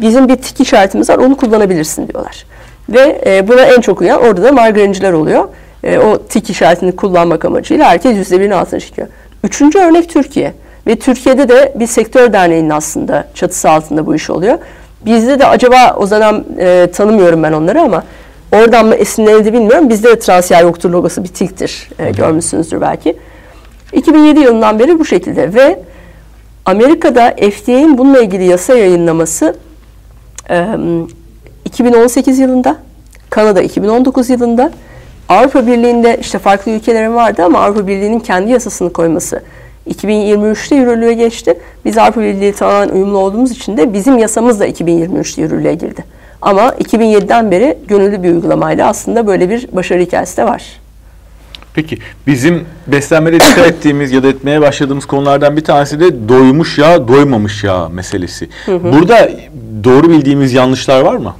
[0.00, 2.46] bizim bir tik işaretimiz var onu kullanabilirsin diyorlar.
[2.88, 5.48] Ve e, buna en çok uyan orada da margarinciler oluyor.
[5.84, 9.08] E, o tik işaretini kullanmak amacıyla herkes %1'in altına çıkıyor.
[9.44, 10.54] Üçüncü örnek Türkiye.
[10.86, 14.58] Ve Türkiye'de de bir sektör derneğinin aslında çatısı altında bu iş oluyor.
[15.06, 18.04] Bizde de acaba o zaman e, tanımıyorum ben onları ama
[18.52, 19.88] oradan mı esinlenildi bilmiyorum.
[19.88, 21.88] Bizde de transfer yoktur logosu bir tiktir.
[21.98, 23.16] E, görmüşsünüzdür belki.
[23.92, 25.78] 2007 yılından beri bu şekilde ve
[26.64, 29.56] Amerika'da FDA'nin bununla ilgili yasa yayınlaması
[30.50, 30.66] e,
[31.64, 32.76] 2018 yılında,
[33.30, 34.70] Kanada 2019 yılında,
[35.28, 39.42] Avrupa Birliği'nde işte farklı ülkelerin vardı ama Avrupa Birliği'nin kendi yasasını koyması
[39.90, 41.58] 2023'te yürürlüğe geçti.
[41.84, 46.04] Biz Avrupa Birliği tamamen uyumlu olduğumuz için de bizim yasamız da 2023'te yürürlüğe girdi.
[46.42, 50.62] Ama 2007'den beri gönüllü bir uygulamayla aslında böyle bir başarı hikayesi de var.
[51.74, 57.08] Peki bizim beslenmede dikkat ettiğimiz ya da etmeye başladığımız konulardan bir tanesi de doymuş yağ,
[57.08, 58.48] doymamış yağ meselesi.
[58.66, 59.30] Burada
[59.84, 61.34] doğru bildiğimiz yanlışlar var mı?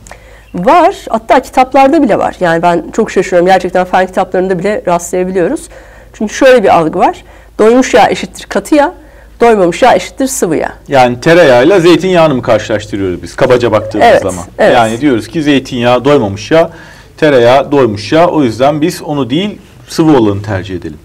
[0.55, 0.97] Var.
[1.09, 2.37] Hatta kitaplarda bile var.
[2.41, 3.47] Yani ben çok şaşırıyorum.
[3.47, 5.69] Gerçekten fen kitaplarında bile rastlayabiliyoruz.
[6.12, 7.25] Çünkü şöyle bir algı var.
[7.59, 8.95] Doymuş yağ eşittir katı yağ,
[9.40, 10.73] doymamış yağ eşittir sıvı yağ.
[10.88, 14.45] Yani tereyağıyla zeytinyağını mı karşılaştırıyoruz biz kabaca baktığımız Evet, zaman?
[14.59, 14.75] evet.
[14.77, 16.71] Yani diyoruz ki zeytinyağı doymamış yağ,
[17.16, 18.29] tereyağı doymuş yağ.
[18.29, 20.99] O yüzden biz onu değil sıvı olanı tercih edelim.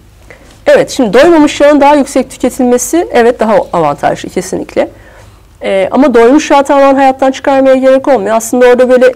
[0.66, 4.88] Evet, şimdi doymamış yağın daha yüksek tüketilmesi evet daha avantajlı kesinlikle.
[5.62, 8.36] Ee, ama doymuş yağı tamamen hayattan çıkarmaya gerek olmuyor.
[8.36, 9.14] Aslında orada böyle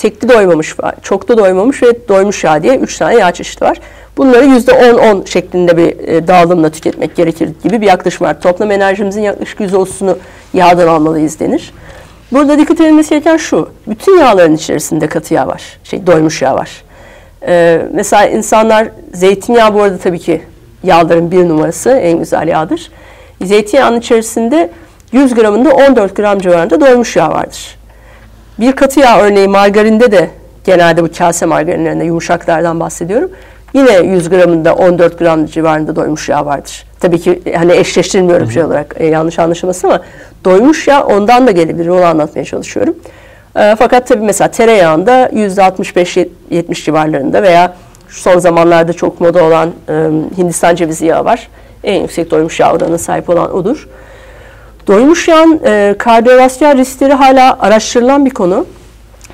[0.00, 3.80] tekli doymamış var, çoklu doymamış ve doymuş yağ diye üç tane yağ çeşidi var.
[4.16, 8.40] Bunları yüzde on-on şeklinde bir e, dağılımla tüketmek gerekir gibi bir yaklaşım var.
[8.40, 10.18] Toplam enerjimizin yaklaşık yüzde otuzunu
[10.54, 11.72] yağdan almalıyız denir.
[12.32, 16.70] Burada dikkat edilmesi gereken şu, bütün yağların içerisinde katı yağ var, şey doymuş yağ var.
[17.46, 20.42] Ee, mesela insanlar zeytinyağı bu arada tabii ki
[20.82, 22.90] yağların bir numarası en güzel yağdır.
[23.42, 24.70] Zeytinyağının içerisinde
[25.12, 27.79] 100 gramında 14 gram civarında doymuş yağ vardır.
[28.60, 30.30] Bir katı yağ örneği margarinde de
[30.64, 33.30] genelde bu kase margarinlerinde yumuşaklardan bahsediyorum.
[33.74, 36.84] Yine 100 gramında 14 gram civarında doymuş yağ vardır.
[37.00, 40.00] Tabii ki hani eşleştirmiyorum şey olarak e, yanlış anlaşılmasın ama
[40.44, 42.96] doymuş yağ ondan da gelebilir onu anlatmaya çalışıyorum.
[43.56, 47.74] E, fakat tabii mesela tereyağında %65-70 civarlarında veya
[48.08, 49.92] son zamanlarda çok moda olan e,
[50.38, 51.48] Hindistan cevizi yağı var.
[51.84, 53.88] En yüksek doymuş yağ oranına sahip olan odur.
[54.86, 58.66] Doymuş yağın e, kardiyovasküler riskleri hala araştırılan bir konu.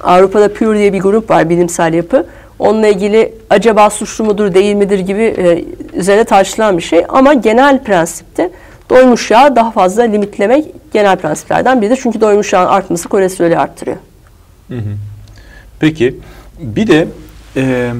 [0.01, 2.27] Avrupa'da Pure diye bir grup var bilimsel yapı.
[2.59, 5.65] Onunla ilgili acaba suçlu mudur değil midir gibi e,
[5.99, 7.05] üzerine tartışılan bir şey.
[7.09, 8.51] Ama genel prensipte
[8.91, 11.99] doymuş yağ daha fazla limitlemek genel prensiplerden biridir.
[12.03, 13.97] Çünkü doymuş yağın artması kolesterolü arttırıyor.
[14.69, 14.97] Hı hı.
[15.81, 16.17] Peki
[16.61, 17.09] bir de
[17.57, 17.93] e,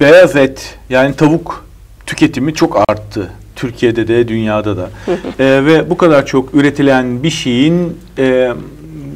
[0.00, 1.66] beyaz et yani tavuk
[2.06, 3.30] tüketimi çok arttı.
[3.56, 4.90] Türkiye'de de dünyada da.
[5.38, 8.52] e, ve bu kadar çok üretilen bir şeyin e,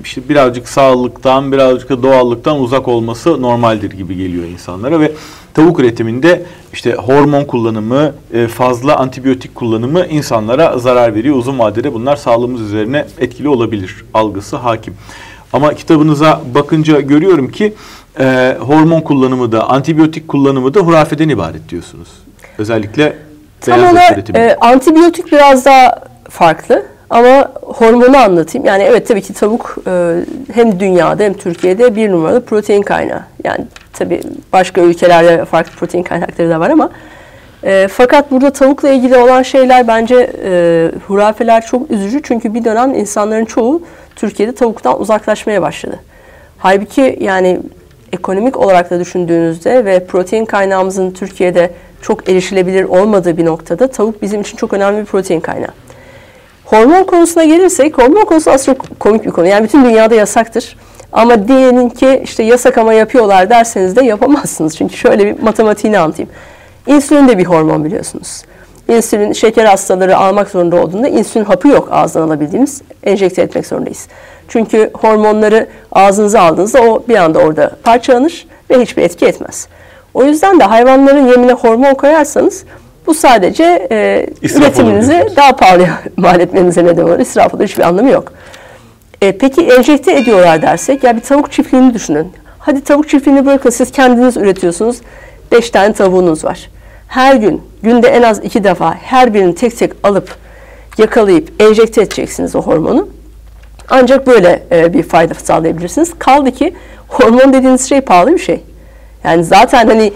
[0.04, 5.12] işte birazcık sağlıktan, birazcık da doğallıktan uzak olması normaldir gibi geliyor insanlara ve
[5.54, 11.36] tavuk üretiminde işte hormon kullanımı, e, fazla antibiyotik kullanımı insanlara zarar veriyor.
[11.36, 14.94] Uzun vadede bunlar sağlığımız üzerine etkili olabilir algısı hakim.
[15.52, 17.74] Ama kitabınıza bakınca görüyorum ki
[18.20, 22.08] e, hormon kullanımı da antibiyotik kullanımı da hurafeden ibaret diyorsunuz.
[22.58, 23.29] Özellikle
[23.60, 25.96] Tam olarak e, antibiyotik biraz daha
[26.30, 26.82] farklı.
[27.10, 28.66] Ama hormonu anlatayım.
[28.66, 30.14] Yani evet tabii ki tavuk e,
[30.52, 33.22] hem dünyada hem Türkiye'de bir numaralı protein kaynağı.
[33.44, 34.20] Yani tabii
[34.52, 36.90] başka ülkelerde farklı protein kaynakları da var ama
[37.64, 42.20] e, fakat burada tavukla ilgili olan şeyler bence e, hurafeler çok üzücü.
[42.22, 43.82] Çünkü bir dönem insanların çoğu
[44.16, 45.98] Türkiye'de tavuktan uzaklaşmaya başladı.
[46.58, 47.60] Halbuki yani
[48.12, 51.70] ekonomik olarak da düşündüğünüzde ve protein kaynağımızın Türkiye'de
[52.02, 55.70] çok erişilebilir olmadığı bir noktada tavuk bizim için çok önemli bir protein kaynağı.
[56.64, 59.46] Hormon konusuna gelirsek, hormon konusu aslında çok komik bir konu.
[59.46, 60.76] Yani bütün dünyada yasaktır.
[61.12, 64.76] Ama diyenin ki işte yasak ama yapıyorlar derseniz de yapamazsınız.
[64.76, 66.30] Çünkü şöyle bir matematiğini anlatayım.
[66.86, 68.42] İnsülin de bir hormon biliyorsunuz.
[68.88, 72.82] İnsülin şeker hastaları almak zorunda olduğunda insülin hapı yok ağızdan alabildiğimiz.
[73.04, 74.08] Enjekte etmek zorundayız.
[74.48, 79.68] Çünkü hormonları ağzınıza aldığınızda o bir anda orada parçalanır ve hiçbir etki etmez.
[80.14, 82.64] O yüzden de hayvanların yemine hormon koyarsanız
[83.06, 87.18] bu sadece e, üretiminizi daha pahalı mal etmenize neden olur.
[87.18, 87.64] İsraf olur.
[87.64, 88.32] Hiçbir anlamı yok.
[89.22, 92.32] E, peki enjekte ediyorlar dersek ya bir tavuk çiftliğini düşünün.
[92.58, 94.96] Hadi tavuk çiftliğini bırakın siz kendiniz üretiyorsunuz.
[95.52, 96.70] Beş tane tavuğunuz var.
[97.08, 100.36] Her gün günde en az iki defa her birini tek tek alıp
[100.98, 103.08] yakalayıp enjekte edeceksiniz o hormonu.
[103.90, 106.12] Ancak böyle e, bir fayda sağlayabilirsiniz.
[106.18, 106.74] Kaldı ki
[107.08, 108.62] hormon dediğiniz şey pahalı bir şey.
[109.24, 110.12] Yani zaten hani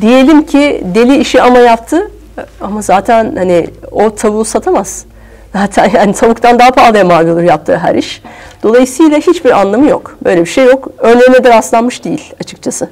[0.00, 2.10] diyelim ki deli işi ama yaptı
[2.60, 5.04] ama zaten hani o tavuğu satamaz.
[5.52, 8.22] Zaten yani tavuktan daha pahalıya mal olur yaptığı her iş.
[8.62, 10.16] Dolayısıyla hiçbir anlamı yok.
[10.24, 10.88] Böyle bir şey yok.
[10.98, 12.90] Örneğine de rastlanmış değil açıkçası.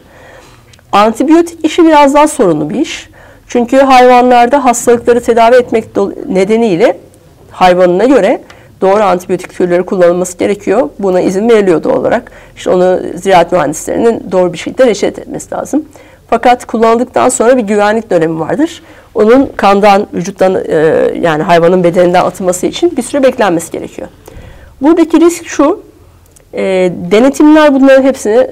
[0.92, 3.10] Antibiyotik işi biraz daha sorunlu bir iş.
[3.46, 5.84] Çünkü hayvanlarda hastalıkları tedavi etmek
[6.28, 6.96] nedeniyle
[7.50, 8.40] hayvanına göre
[8.80, 10.88] doğru antibiyotik türleri kullanılması gerekiyor.
[10.98, 12.32] Buna izin veriliyor doğal olarak.
[12.56, 15.84] İşte onu ziraat mühendislerinin doğru bir şekilde reçet etmesi lazım.
[16.30, 18.82] Fakat kullanıldıktan sonra bir güvenlik dönemi vardır.
[19.14, 20.76] Onun kandan, vücuttan e,
[21.20, 24.08] yani hayvanın bedeninden atılması için bir süre beklenmesi gerekiyor.
[24.80, 25.82] Buradaki risk şu,
[26.54, 26.62] e,
[27.10, 28.50] denetimler bunların hepsini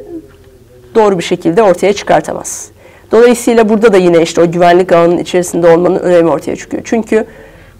[0.94, 2.70] doğru bir şekilde ortaya çıkartamaz.
[3.12, 6.82] Dolayısıyla burada da yine işte o güvenlik alanının içerisinde olmanın önemi ortaya çıkıyor.
[6.86, 7.26] Çünkü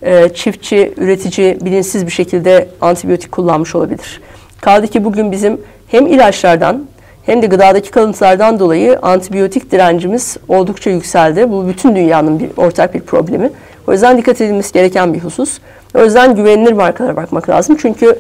[0.03, 4.21] e, çiftçi, üretici bilinçsiz bir şekilde antibiyotik kullanmış olabilir.
[4.61, 6.87] Kaldı ki bugün bizim hem ilaçlardan
[7.27, 11.51] hem de gıdadaki kalıntılardan dolayı antibiyotik direncimiz oldukça yükseldi.
[11.51, 13.51] Bu bütün dünyanın bir ortak bir problemi.
[13.87, 15.59] O yüzden dikkat edilmesi gereken bir husus.
[15.95, 17.77] O yüzden güvenilir markalara bakmak lazım.
[17.81, 18.19] Çünkü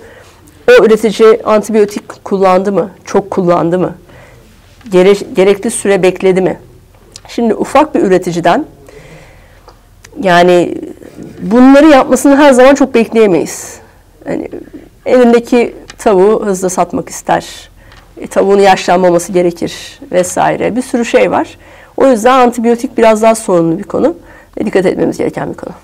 [0.69, 2.91] o üretici antibiyotik kullandı mı?
[3.05, 3.95] Çok kullandı mı?
[4.91, 6.61] Gere gerekli süre bekledi mi?
[7.29, 8.67] Şimdi ufak bir üreticiden
[10.23, 10.75] yani
[11.43, 13.79] bunları yapmasını her zaman çok bekleyemeyiz.
[14.29, 14.49] Yani
[15.07, 17.71] elindeki tavuğu hızlı satmak ister
[18.21, 20.77] e, tavuğun yaşlanmaması gerekir vesaire.
[20.77, 21.59] Bir sürü şey var.
[21.97, 24.17] O yüzden antibiyotik biraz daha sorunlu bir konu
[24.61, 25.75] ve dikkat etmemiz gereken bir konu.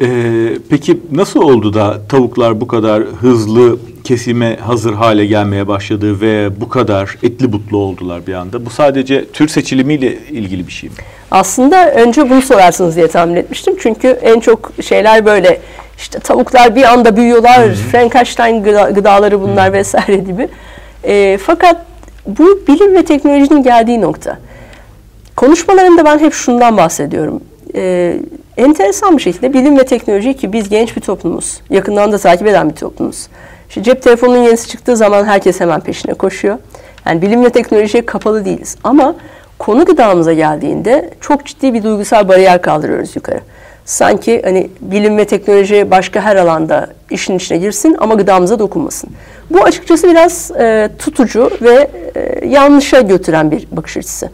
[0.00, 6.60] Ee, peki nasıl oldu da tavuklar bu kadar hızlı kesime hazır hale gelmeye başladı ve
[6.60, 8.66] bu kadar etli butlu oldular bir anda?
[8.66, 10.96] Bu sadece tür seçilimiyle ilgili bir şey mi?
[11.30, 13.76] Aslında önce bunu sorarsınız diye tahmin etmiştim.
[13.80, 15.60] Çünkü en çok şeyler böyle
[15.98, 17.74] işte tavuklar bir anda büyüyorlar, Hı-hı.
[17.74, 19.72] Frankenstein gıda, gıdaları bunlar Hı-hı.
[19.72, 20.48] vesaire gibi.
[21.04, 21.86] E, fakat
[22.26, 24.38] bu bilim ve teknolojinin geldiği nokta.
[25.36, 27.40] Konuşmalarında ben hep şundan bahsediyorum.
[27.74, 28.16] E,
[28.56, 32.70] enteresan bir şekilde bilim ve teknoloji ki biz genç bir toplumuz, yakından da takip eden
[32.70, 33.28] bir toplumuz.
[33.68, 36.58] İşte cep telefonunun yenisi çıktığı zaman herkes hemen peşine koşuyor.
[37.06, 38.76] Yani bilim ve teknolojiye kapalı değiliz.
[38.84, 39.14] Ama
[39.58, 43.40] konu gıdamıza geldiğinde çok ciddi bir duygusal bariyer kaldırıyoruz yukarı.
[43.84, 49.10] Sanki hani bilim ve teknoloji başka her alanda işin içine girsin ama gıdamıza dokunmasın.
[49.50, 54.30] Bu açıkçası biraz e, tutucu ve e, yanlışa götüren bir bakış açısı.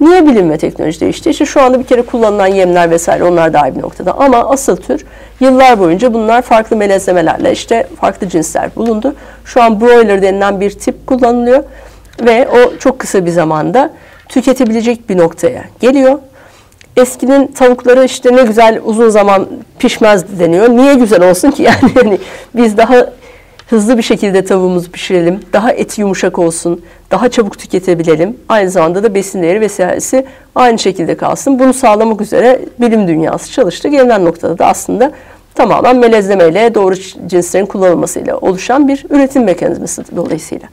[0.00, 1.30] Niye bilim ve teknoloji değişti?
[1.30, 4.12] İşte şu anda bir kere kullanılan yemler vesaire onlar daha iyi bir noktada.
[4.18, 5.04] Ama asıl tür
[5.40, 9.14] yıllar boyunca bunlar farklı melezlemelerle işte farklı cinsler bulundu.
[9.44, 11.64] Şu an broiler denilen bir tip kullanılıyor
[12.20, 13.90] ve o çok kısa bir zamanda
[14.28, 16.18] tüketebilecek bir noktaya geliyor.
[16.96, 19.46] Eskinin tavukları işte ne güzel uzun zaman
[19.78, 20.68] pişmez deniyor.
[20.68, 22.18] Niye güzel olsun ki yani hani
[22.56, 23.06] biz daha
[23.70, 25.40] hızlı bir şekilde tavuğumuzu pişirelim.
[25.52, 26.80] Daha eti yumuşak olsun.
[27.10, 28.36] Daha çabuk tüketebilelim.
[28.48, 31.58] Aynı zamanda da besin değeri vesairesi aynı şekilde kalsın.
[31.58, 33.88] Bunu sağlamak üzere bilim dünyası çalıştı.
[33.88, 35.12] Gelinen noktada da aslında
[35.54, 36.94] tamamen melezlemeyle doğru
[37.26, 40.68] cinslerin kullanılmasıyla oluşan bir üretim mekanizması dolayısıyla.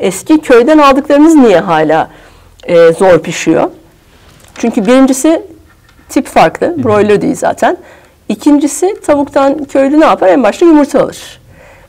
[0.00, 2.10] Eski köyden aldıklarımız niye hala
[2.64, 3.70] e, zor pişiyor?
[4.54, 5.42] Çünkü birincisi
[6.08, 6.84] tip farklı.
[6.84, 7.76] Broiler değil zaten.
[8.28, 10.28] İkincisi tavuktan köylü ne yapar?
[10.28, 11.37] En başta yumurta alır.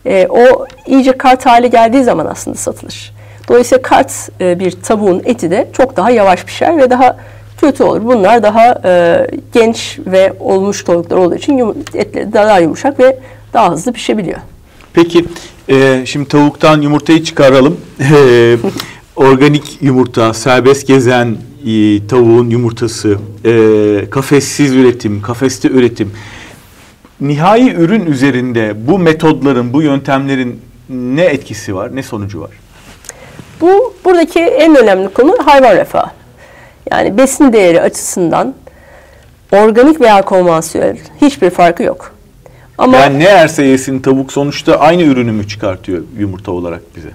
[0.05, 3.13] E, o iyice kart hale geldiği zaman aslında satılır.
[3.49, 7.17] Dolayısıyla kart e, bir tavuğun eti de çok daha yavaş pişer ve daha
[7.61, 8.05] kötü olur.
[8.05, 13.19] Bunlar daha e, genç ve olmuş tavuklar olduğu için etleri daha yumuşak ve
[13.53, 14.39] daha hızlı pişebiliyor.
[14.93, 15.25] Peki
[15.69, 17.77] e, şimdi tavuktan yumurtayı çıkaralım.
[19.15, 26.11] Organik yumurta, serbest gezen e, tavuğun yumurtası, e, kafessiz üretim, kafeste üretim.
[27.21, 32.51] Nihai ürün üzerinde bu metodların, bu yöntemlerin ne etkisi var, ne sonucu var?
[33.61, 36.11] Bu buradaki en önemli konu hayvan refahı.
[36.91, 38.55] Yani besin değeri açısından
[39.51, 42.11] organik veya konvansiyonel hiçbir farkı yok.
[42.77, 47.09] Ama yani ne yerse yesin tavuk sonuçta aynı ürünü mü çıkartıyor yumurta olarak bize?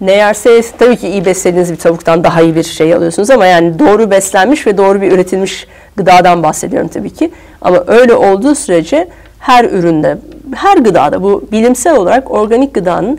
[0.00, 3.46] Ne yerse yesin tabii ki iyi beslediğiniz bir tavuktan daha iyi bir şey alıyorsunuz ama
[3.46, 5.66] yani doğru beslenmiş ve doğru bir üretilmiş
[5.96, 7.30] gıdadan bahsediyorum tabii ki.
[7.60, 10.18] Ama öyle olduğu sürece her üründe,
[10.54, 13.18] her gıdada bu bilimsel olarak organik gıdanın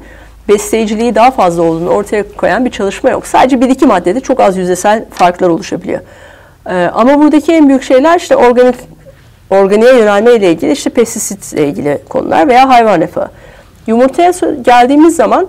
[0.49, 3.27] besleyiciliği daha fazla olduğunu ortaya koyan bir çalışma yok.
[3.27, 5.99] Sadece bir iki maddede çok az yüzdesel farklar oluşabiliyor.
[6.69, 8.75] Ee, ama buradaki en büyük şeyler işte organik
[9.49, 13.29] organiğe yönelme ile ilgili işte pestisitle ilgili konular veya hayvan refahı.
[13.87, 15.47] Yumurtaya geldiğimiz zaman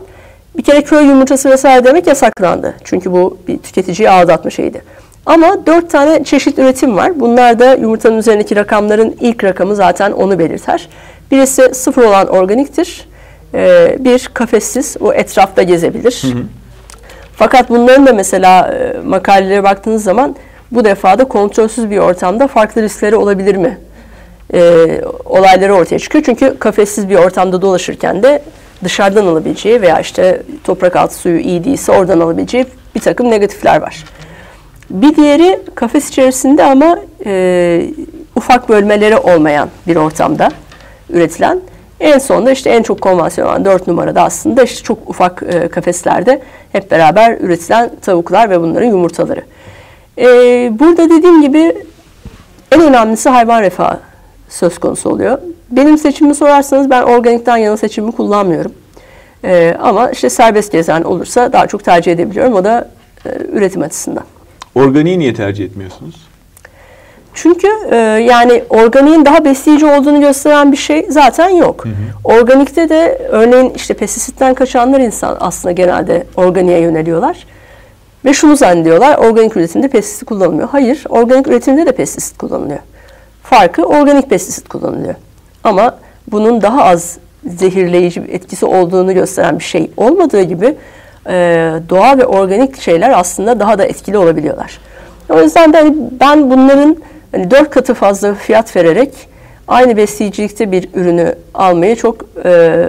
[0.56, 2.74] bir kere köy yumurtası vesaire demek yasaklandı.
[2.84, 4.82] Çünkü bu bir tüketiciyi aldatma şeydi.
[5.26, 7.20] Ama dört tane çeşit üretim var.
[7.20, 10.88] Bunlar da yumurtanın üzerindeki rakamların ilk rakamı zaten onu belirter.
[11.30, 13.08] Birisi sıfır olan organiktir.
[13.54, 16.22] Ee, bir kafessiz, o etrafta gezebilir.
[16.22, 16.42] Hı hı.
[17.36, 20.36] Fakat bunların da mesela e, makalelere baktığınız zaman
[20.70, 23.78] bu defada kontrolsüz bir ortamda farklı riskleri olabilir mi?
[24.54, 26.24] Ee, olayları ortaya çıkıyor.
[26.24, 28.42] Çünkü kafessiz bir ortamda dolaşırken de
[28.84, 34.04] dışarıdan alabileceği veya işte toprak altı suyu iyi değilse oradan alabileceği bir takım negatifler var.
[34.90, 37.90] Bir diğeri kafes içerisinde ama e,
[38.36, 40.48] ufak bölmeleri olmayan bir ortamda
[41.10, 41.60] üretilen.
[42.00, 46.42] En sonunda işte en çok konvansiyonel olan dört numarada aslında işte çok ufak e, kafeslerde
[46.72, 49.42] hep beraber üretilen tavuklar ve bunların yumurtaları.
[50.18, 50.26] E,
[50.78, 51.76] burada dediğim gibi
[52.72, 53.98] en önemlisi hayvan refahı
[54.48, 55.38] söz konusu oluyor.
[55.70, 58.72] Benim seçimimi sorarsanız ben organikten yana seçimimi kullanmıyorum.
[59.44, 62.54] E, ama işte serbest gezen olursa daha çok tercih edebiliyorum.
[62.54, 62.88] O da
[63.26, 64.24] e, üretim açısından.
[64.74, 66.30] Organiği niye tercih etmiyorsunuz?
[67.34, 67.96] Çünkü e,
[68.30, 71.84] yani organiğin daha besleyici olduğunu gösteren bir şey zaten yok.
[71.84, 71.94] Hı hı.
[72.24, 77.46] Organikte de örneğin işte pestisitten kaçanlar insan aslında genelde organiğe yöneliyorlar.
[78.24, 80.68] Ve şunu zannediyorlar, organik üretimde pestisit kullanılmıyor.
[80.68, 82.78] Hayır, organik üretimde de pestisit kullanılıyor.
[83.42, 85.14] Farkı organik pestisit kullanılıyor.
[85.64, 85.98] Ama
[86.30, 90.74] bunun daha az zehirleyici etkisi olduğunu gösteren bir şey olmadığı gibi
[91.26, 91.32] e,
[91.88, 94.78] doğal ve organik şeyler aslında daha da etkili olabiliyorlar.
[95.28, 96.96] O yüzden de hani ben bunların
[97.32, 99.12] hani dört katı fazla fiyat vererek
[99.68, 102.86] aynı besleyicilikte bir ürünü almayı çok e,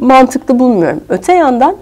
[0.00, 1.00] mantıklı bulmuyorum.
[1.08, 1.76] Öte yandan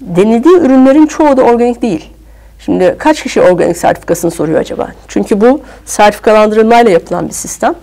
[0.00, 2.10] denildiği ürünlerin çoğu da organik değil.
[2.58, 4.88] Şimdi kaç kişi organik sertifikasını soruyor acaba?
[5.08, 7.74] Çünkü bu sertifikalandırılmayla yapılan bir sistem.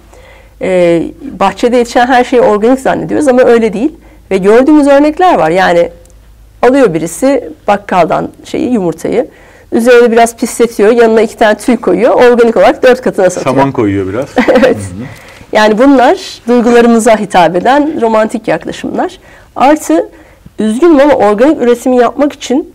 [0.62, 1.04] Ee,
[1.40, 3.92] bahçede yetişen her şeyi organik zannediyoruz ama öyle değil.
[4.32, 5.50] Ve gördüğümüz örnekler var.
[5.50, 5.90] Yani
[6.64, 9.28] alıyor birisi bakkaldan şeyi yumurtayı.
[9.72, 10.92] Üzerine biraz pisletiyor.
[10.92, 12.12] Yanına iki tane tüy koyuyor.
[12.12, 13.56] Organik olarak dört katına satıyor.
[13.56, 14.30] Saman koyuyor biraz.
[14.50, 14.78] evet.
[15.52, 19.20] Yani bunlar duygularımıza hitap eden romantik yaklaşımlar.
[19.56, 20.10] Artı
[20.60, 22.74] üzgünüm ama organik üretimi yapmak için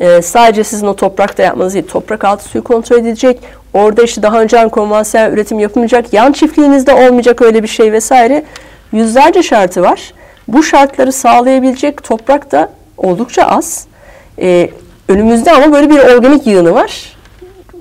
[0.00, 3.40] e, sadece sizin o toprakta yapmanız değil, toprak altı suyu kontrol edilecek.
[3.74, 6.12] Orada işte daha önce konvansiyonel üretim yapılmayacak.
[6.12, 8.44] Yan çiftliğinizde olmayacak öyle bir şey vesaire.
[8.92, 10.14] Yüzlerce şartı var.
[10.48, 13.86] Bu şartları sağlayabilecek toprak da oldukça az.
[14.38, 14.70] E,
[15.08, 17.16] önümüzde ama böyle bir organik yığını var.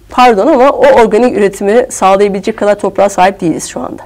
[0.10, 4.01] Pardon ama o organik üretimi sağlayabilecek kadar toprağa sahip değiliz şu anda.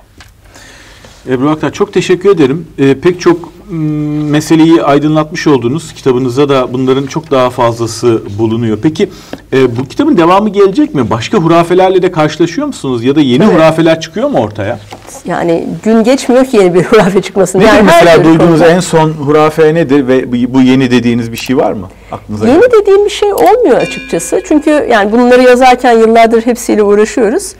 [1.29, 2.67] Ebru Aktar çok teşekkür ederim.
[2.79, 5.93] Ee, pek çok meseleyi aydınlatmış oldunuz.
[5.93, 8.77] Kitabınızda da bunların çok daha fazlası bulunuyor.
[8.83, 9.09] Peki
[9.53, 11.09] e, bu kitabın devamı gelecek mi?
[11.09, 13.03] Başka hurafelerle de karşılaşıyor musunuz?
[13.03, 13.53] Ya da yeni Evet.
[13.55, 14.79] hurafeler çıkıyor mu ortaya?
[15.25, 17.59] Yani gün geçmiyor ki yeni bir hurafe çıkmasın.
[17.59, 18.67] Nedir yani mesela duyduğunuz konuda.
[18.67, 22.47] en son hurafe nedir ve bu- yeni dediğiniz bir şey var mı aklınıza?
[22.47, 22.71] Yeni gelen?
[22.81, 24.41] dediğim bir şey olmuyor açıkçası.
[24.47, 27.51] Çünkü yani bunları yazarken yıllardır hepsiyle uğraşıyoruz.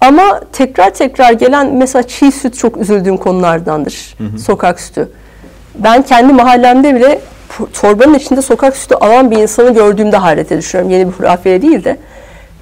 [0.00, 4.14] Ama tekrar tekrar gelen mesela çiğ süt çok üzüldüğüm konulardandır.
[4.46, 5.08] Sokak sütü.
[5.78, 7.20] Ben kendi mahallemde bile
[7.72, 10.90] torbanın içinde sokak sütü alan bir insanı gördüğümde hayrete düşüyorum.
[10.90, 11.96] Yeni bir hurafeye değil de.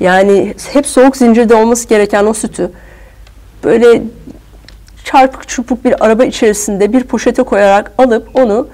[0.00, 2.70] Yani hep soğuk zincirde olması gereken o sütü
[3.64, 4.02] böyle
[5.04, 8.68] çarpık çırpık bir araba içerisinde bir poşete koyarak alıp onu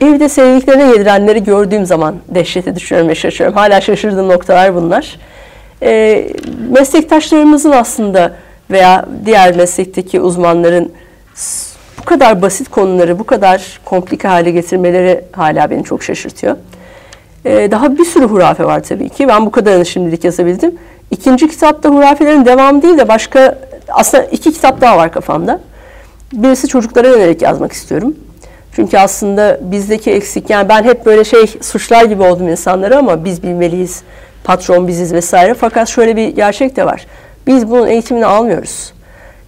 [0.00, 3.56] evde sevdiklerine yedirenleri gördüğüm zaman dehşete düşüyorum ve şaşırıyorum.
[3.56, 5.18] Hala şaşırdığım noktalar bunlar.
[5.82, 6.28] Ee,
[6.70, 8.32] meslektaşlarımızın aslında
[8.70, 10.92] veya diğer meslekteki uzmanların
[12.08, 16.56] kadar basit konuları bu kadar komplike hale getirmeleri hala beni çok şaşırtıyor.
[17.44, 19.28] Ee, daha bir sürü hurafe var tabii ki.
[19.28, 20.74] Ben bu kadarını şimdilik yazabildim.
[21.10, 25.60] İkinci kitapta hurafelerin devamı değil de başka aslında iki kitap daha var kafamda.
[26.32, 28.16] Birisi çocuklara yönelik yazmak istiyorum.
[28.72, 33.42] Çünkü aslında bizdeki eksik yani ben hep böyle şey suçlar gibi oldum insanlara ama biz
[33.42, 34.02] bilmeliyiz.
[34.44, 35.54] Patron biziz vesaire.
[35.54, 37.06] Fakat şöyle bir gerçek de var.
[37.46, 38.92] Biz bunun eğitimini almıyoruz.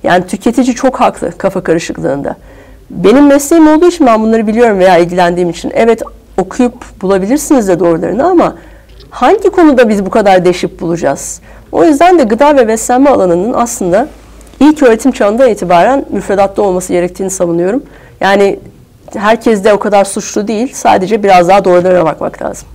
[0.02, 2.36] Yani tüketici çok haklı kafa karışıklığında.
[2.90, 5.72] Benim mesleğim olduğu için ben bunları biliyorum veya ilgilendiğim için.
[5.74, 6.02] Evet
[6.36, 8.54] okuyup bulabilirsiniz de doğrularını ama
[9.10, 11.40] hangi konuda biz bu kadar deşip bulacağız?
[11.72, 14.08] O yüzden de gıda ve beslenme alanının aslında
[14.60, 17.82] ilk öğretim çağından itibaren müfredatta olması gerektiğini savunuyorum.
[18.20, 18.58] Yani
[19.14, 20.72] herkes de o kadar suçlu değil.
[20.74, 22.68] Sadece biraz daha doğrularına bakmak lazım.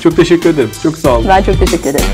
[0.00, 0.70] Çok teşekkür ederim.
[0.82, 1.26] Çok sağ olun.
[1.28, 2.06] Ben çok teşekkür ederim.